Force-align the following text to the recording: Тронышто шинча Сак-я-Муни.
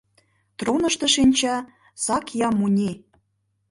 Тронышто 0.57 1.05
шинча 1.15 1.55
Сак-я-Муни. 2.03 2.91